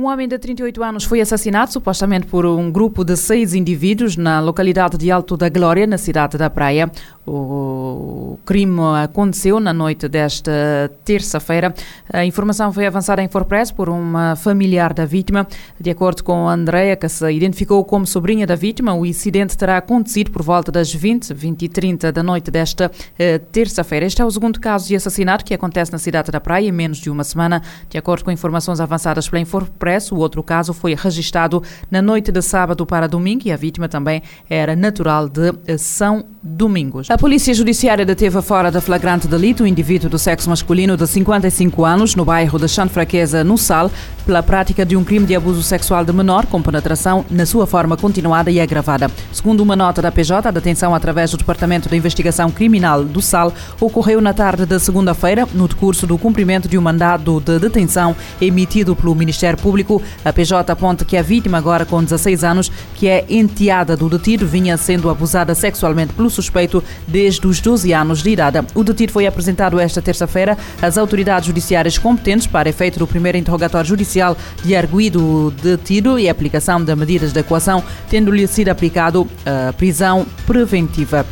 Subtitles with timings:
[0.00, 4.40] Um homem de 38 anos foi assassinado supostamente por um grupo de seis indivíduos na
[4.40, 6.90] localidade de Alto da Glória, na cidade da Praia.
[7.32, 11.72] O crime aconteceu na noite desta terça-feira.
[12.12, 15.46] A informação foi avançada em Forpress por uma familiar da vítima.
[15.78, 19.76] De acordo com a Andrea, que se identificou como sobrinha da vítima, o incidente terá
[19.76, 24.06] acontecido por volta das 20, 20 e 30 da noite desta eh, terça-feira.
[24.06, 26.98] Este é o segundo caso de assassinato que acontece na cidade da Praia em menos
[26.98, 27.62] de uma semana.
[27.88, 32.42] De acordo com informações avançadas pela Infopress, o outro caso foi registrado na noite de
[32.42, 37.08] sábado para domingo e a vítima também era natural de eh, São Domingos.
[37.20, 42.14] Polícia Judiciária deteve fora da flagrante delito um indivíduo do sexo masculino de 55 anos
[42.14, 43.90] no bairro de Chanfraqueza, no Sal,
[44.24, 47.94] pela prática de um crime de abuso sexual de menor com penetração na sua forma
[47.94, 49.10] continuada e agravada.
[49.32, 53.52] Segundo uma nota da PJ, a detenção através do Departamento de Investigação Criminal do Sal
[53.78, 58.96] ocorreu na tarde da segunda-feira, no decurso do cumprimento de um mandado de detenção emitido
[58.96, 60.00] pelo Ministério Público.
[60.24, 64.46] A PJ aponta que a vítima, agora com 16 anos, que é enteada do detido,
[64.46, 68.60] vinha sendo abusada sexualmente pelo suspeito desde os 12 anos de idade.
[68.74, 73.88] O detido foi apresentado esta terça-feira às autoridades judiciárias competentes para efeito do primeiro interrogatório
[73.88, 80.26] judicial de arguído detido e aplicação de medidas de equação, tendo-lhe sido aplicado a prisão
[80.46, 81.26] preventiva.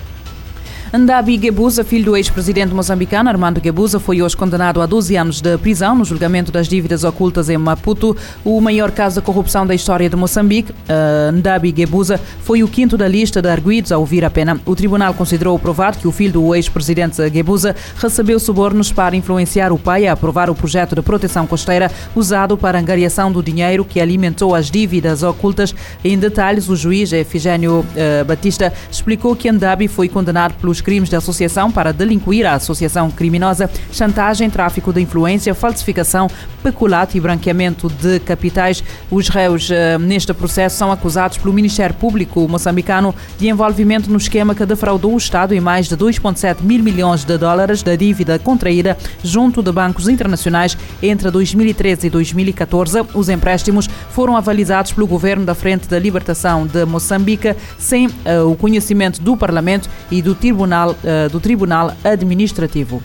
[0.93, 5.59] Ndabi Gebuza, filho do ex-presidente moçambicano Armando Gebuza, foi hoje condenado a 12 anos de
[5.59, 10.09] prisão no julgamento das dívidas ocultas em Maputo, o maior caso de corrupção da história
[10.09, 10.73] de Moçambique.
[10.73, 14.59] Uh, Ndabi Gebuza foi o quinto da lista de arguídos a ouvir a pena.
[14.65, 19.79] O tribunal considerou provado que o filho do ex-presidente Gebuza recebeu subornos para influenciar o
[19.79, 24.55] pai a aprovar o projeto de proteção costeira usado para angariação do dinheiro que alimentou
[24.55, 25.75] as dívidas ocultas.
[26.03, 31.17] Em detalhes, o juiz Efigênio uh, Batista explicou que Ndabi foi condenado pelos crimes de
[31.17, 36.29] associação para delinquir a associação criminosa, chantagem, tráfico de influência, falsificação,
[36.63, 38.83] peculato e branqueamento de capitais.
[39.11, 44.55] Os réus eh, neste processo são acusados pelo Ministério Público moçambicano de envolvimento no esquema
[44.55, 48.97] que defraudou o Estado em mais de 2,7 mil milhões de dólares da dívida contraída
[49.23, 53.01] junto de bancos internacionais entre 2013 e 2014.
[53.15, 58.11] Os empréstimos foram avalizados pelo governo da Frente da Libertação de Moçambique sem uh,
[58.51, 63.03] o conhecimento do Parlamento e do Tribunal Tribunal, uh, do Tribunal Administrativo.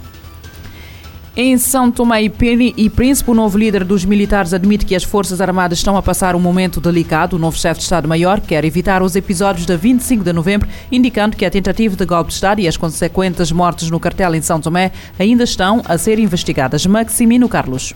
[1.35, 5.79] Em São Tomé e Príncipe, o novo líder dos militares admite que as Forças Armadas
[5.79, 7.35] estão a passar um momento delicado.
[7.35, 11.43] O novo chefe de Estado-Maior quer evitar os episódios de 25 de novembro, indicando que
[11.43, 14.91] a tentativa de golpe de Estado e as consequentes mortes no cartel em São Tomé
[15.17, 16.85] ainda estão a ser investigadas.
[16.85, 17.95] Maximino Carlos.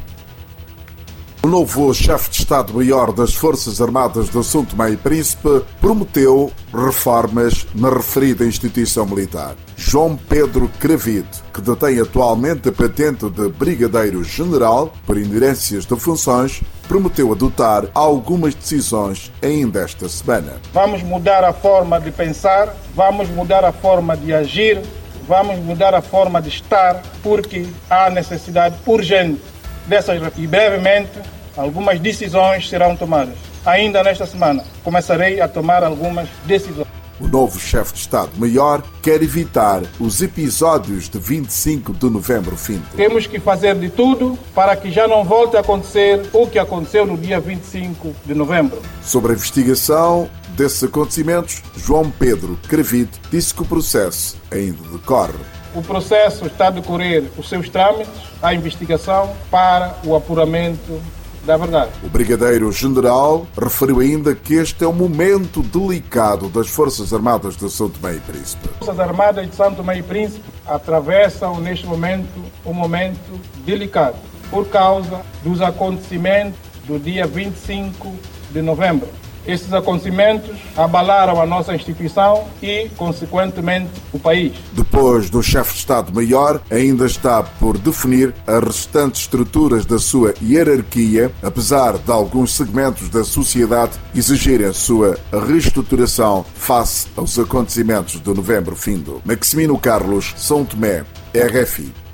[1.47, 7.66] O novo chefe de Estado-Maior das Forças Armadas do São Tomé e Príncipe prometeu reformas
[7.74, 9.56] na referida instituição militar.
[9.78, 17.31] João Pedro Cravide, que detém atualmente a patente de Brigadeiro-General por inderências de funções, prometeu
[17.31, 20.57] adotar algumas decisões ainda esta semana.
[20.74, 24.81] Vamos mudar a forma de pensar, vamos mudar a forma de agir,
[25.25, 29.40] vamos mudar a forma de estar, porque há necessidade urgente
[29.88, 33.35] dessas e brevemente algumas decisões serão tomadas.
[33.66, 36.88] Ainda nesta semana começarei a tomar algumas decisões.
[37.19, 42.79] O novo chefe de Estado-Maior quer evitar os episódios de 25 de novembro fim.
[42.95, 47.07] Temos que fazer de tudo para que já não volte a acontecer o que aconteceu
[47.07, 48.79] no dia 25 de novembro.
[49.01, 55.34] Sobre a investigação desses acontecimentos, João Pedro Cravide disse que o processo ainda decorre.
[55.74, 58.13] O processo está a decorrer os seus trâmites,
[58.44, 61.01] a investigação para o apuramento
[61.47, 61.91] da verdade.
[62.03, 67.90] O Brigadeiro-General referiu ainda que este é um momento delicado das Forças Armadas de São
[67.90, 68.69] Tomé e Príncipe.
[68.69, 72.28] As Forças Armadas de São Tomé e Príncipe atravessam neste momento
[72.66, 74.18] um momento delicado
[74.52, 78.13] por causa dos acontecimentos do dia 25
[78.52, 79.07] de novembro.
[79.48, 84.54] Esses acontecimentos abalaram a nossa instituição e, consequentemente, o país.
[84.74, 91.32] Depois do chefe de Estado-Maior, ainda está por definir as restantes estruturas da sua hierarquia,
[91.42, 98.76] apesar de alguns segmentos da sociedade exigirem a sua reestruturação face aos acontecimentos de novembro
[98.76, 99.22] findo.
[99.24, 102.06] Maximino Carlos, São Tomé, RFI.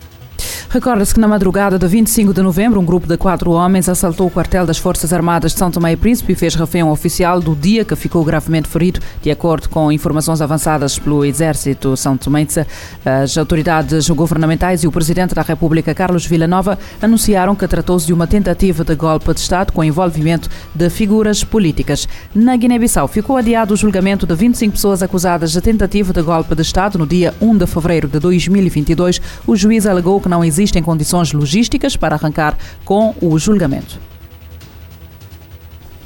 [0.74, 4.32] Recorda-se que na madrugada de 25 de novembro, um grupo de quatro homens assaltou o
[4.32, 7.56] quartel das Forças Armadas de São Tomé e Príncipe e fez refém um oficial do
[7.56, 12.66] dia que ficou gravemente ferido, de acordo com informações avançadas pelo Exército São Tomense.
[13.06, 18.26] As autoridades governamentais e o Presidente da República, Carlos Villanova, anunciaram que tratou-se de uma
[18.26, 22.08] tentativa de golpe de Estado com envolvimento de figuras políticas.
[22.34, 26.64] Na Guiné-Bissau, ficou adiado o julgamento de 25 pessoas acusadas de tentativa de golpe de
[26.64, 29.22] Estado no dia 1 de fevereiro de 2022.
[29.46, 34.00] O juiz alegou que não existe existem condições logísticas para arrancar com o julgamento.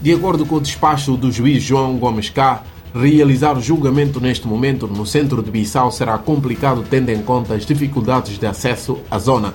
[0.02, 2.64] De acordo com o despacho do juiz João Gomes K,
[2.94, 7.66] realizar o julgamento neste momento no centro de Bissau será complicado tendo em conta as
[7.66, 9.54] dificuldades de acesso à zona.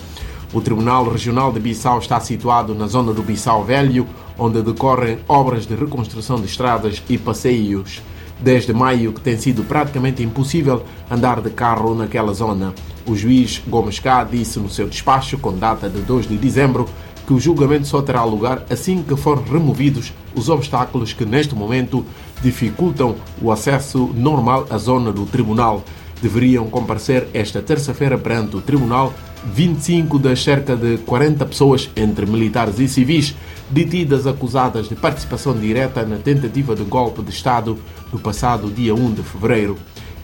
[0.52, 4.06] O Tribunal Regional de Bissau está situado na zona do Bissau Velho,
[4.38, 8.02] onde decorrem obras de reconstrução de estradas e passeios.
[8.40, 12.74] Desde maio que tem sido praticamente impossível andar de carro naquela zona.
[13.06, 16.88] O juiz Gomes K disse no seu despacho, com data de 2 de dezembro,
[17.26, 22.04] que o julgamento só terá lugar assim que forem removidos os obstáculos que neste momento
[22.42, 25.84] dificultam o acesso normal à zona do tribunal.
[26.20, 29.12] Deveriam comparecer esta terça-feira perante o tribunal
[29.44, 33.34] 25 das cerca de 40 pessoas, entre militares e civis,
[33.70, 37.78] detidas acusadas de participação direta na tentativa de golpe de Estado
[38.12, 39.76] no passado dia 1 de fevereiro.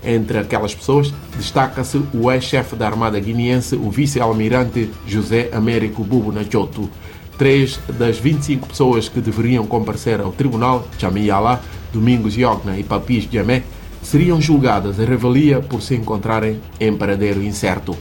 [0.04, 6.88] Entre aquelas pessoas, destaca-se o ex-chefe da Armada Guineense, o vice-almirante José Américo Bubo Nachoto.
[7.36, 11.60] Três das 25 pessoas que deveriam comparecer ao tribunal, Chamiyala,
[11.92, 13.62] Domingos Yogna e Papis Jamé,
[14.02, 17.96] seriam julgadas a revelia por se encontrarem em paradeiro incerto.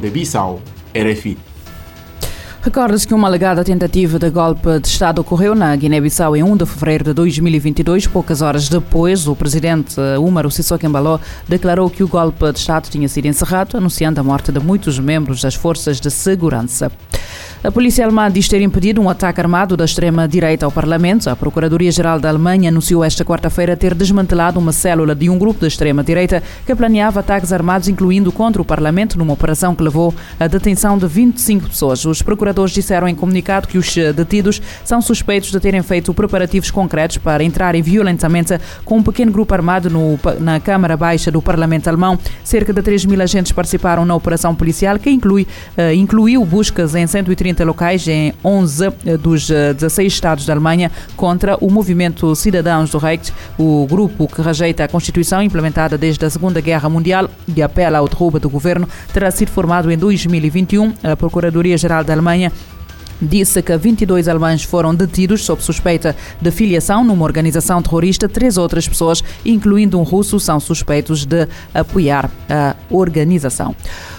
[0.00, 0.60] De Bissau,
[0.94, 1.36] RFI.
[2.62, 6.64] Recorda-se que uma alegada tentativa de golpe de Estado ocorreu na Guiné-Bissau em 1 de
[6.66, 8.06] fevereiro de 2022.
[8.06, 13.08] Poucas horas depois, o presidente Umaru Sissoko Embalo declarou que o golpe de Estado tinha
[13.08, 16.92] sido encerrado, anunciando a morte de muitos membros das forças de segurança.
[17.64, 21.30] A polícia alemã diz ter impedido um ataque armado da extrema-direita ao Parlamento.
[21.30, 25.68] A Procuradoria-Geral da Alemanha anunciou esta quarta-feira ter desmantelado uma célula de um grupo da
[25.68, 30.98] extrema-direita que planeava ataques armados, incluindo contra o Parlamento, numa operação que levou à detenção
[30.98, 32.04] de 25 pessoas.
[32.04, 37.18] Os procuradores disseram em comunicado que os detidos são suspeitos de terem feito preparativos concretos
[37.18, 42.18] para entrarem violentamente com um pequeno grupo armado no, na Câmara Baixa do Parlamento alemão.
[42.42, 45.46] Cerca de 3 mil agentes participaram na operação policial, que inclui,
[45.78, 50.52] uh, incluiu buscas em 130 30 locais em 11 eh, dos 16 eh, estados da
[50.52, 56.24] Alemanha contra o movimento Cidadãos do Reich, o grupo que rejeita a Constituição implementada desde
[56.24, 60.94] a Segunda Guerra Mundial e apela ao derruba do governo, terá sido formado em 2021.
[61.02, 62.50] A Procuradoria-Geral da Alemanha
[63.22, 68.28] disse que 22 alemães foram detidos sob suspeita de filiação numa organização terrorista.
[68.28, 73.74] Três outras pessoas, incluindo um russo, são suspeitos de apoiar a organização.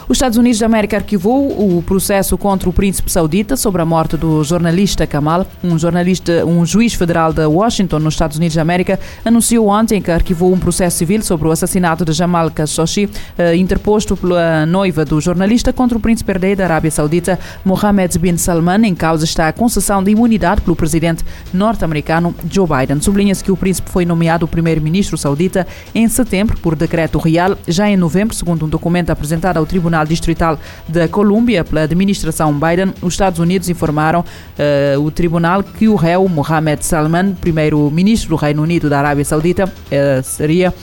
[0.07, 4.17] Os Estados Unidos da América arquivou o processo contra o príncipe saudita sobre a morte
[4.17, 5.47] do jornalista Kamal.
[5.63, 10.11] Um jornalista, um juiz federal de Washington, nos Estados Unidos da América, anunciou ontem que
[10.11, 15.21] arquivou um processo civil sobre o assassinato de Jamal Khashoggi, eh, interposto pela noiva do
[15.21, 18.85] jornalista contra o príncipe herdeiro da Arábia Saudita, Mohammed bin Salman.
[18.85, 21.23] Em causa está a concessão de imunidade pelo presidente
[21.53, 23.01] norte-americano Joe Biden.
[23.01, 25.65] Sublinha-se que o príncipe foi nomeado primeiro-ministro saudita
[25.95, 30.05] em setembro por decreto real, já em novembro, segundo um documento apresentado ao Tribunal Tribunal
[30.05, 35.95] Distrital da Colômbia, pela administração Biden, os Estados Unidos informaram uh, o tribunal que o
[35.95, 40.73] réu Mohammed Salman, primeiro-ministro do Reino Unido da Arábia Saudita, uh, seria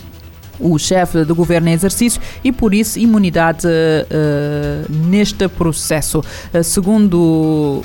[0.61, 6.23] o chefe do governo em exercício e por isso imunidade uh, neste processo.
[6.62, 7.83] Segundo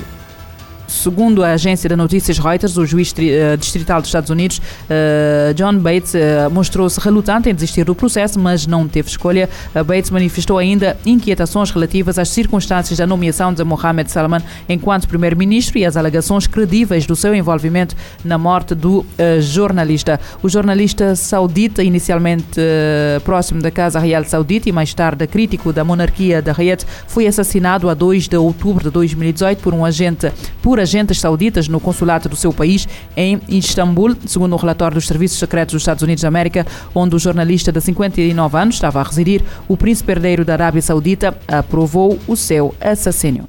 [0.86, 5.78] Segundo a agência de notícias Reuters, o juiz eh, distrital dos Estados Unidos, eh, John
[5.78, 9.48] Bates, eh, mostrou-se relutante em desistir do processo, mas não teve escolha.
[9.84, 15.84] Bates manifestou ainda inquietações relativas às circunstâncias da nomeação de Mohammed Salman enquanto primeiro-ministro e
[15.84, 19.04] às alegações credíveis do seu envolvimento na morte do
[19.40, 20.20] jornalista.
[20.42, 22.60] O jornalista saudita, inicialmente
[23.24, 27.88] próximo da Casa Real Saudita e mais tarde crítico da monarquia da Riyadh, foi assassinado
[27.88, 30.30] a 2 de outubro de 2018 por um agente
[30.62, 34.96] por por agentes sauditas no consulado do seu país em Istambul, segundo o um relatório
[34.96, 39.00] dos Serviços Secretos dos Estados Unidos da América, onde o jornalista de 59 anos estava
[39.00, 43.48] a residir, o príncipe herdeiro da Arábia Saudita aprovou o seu assassínio.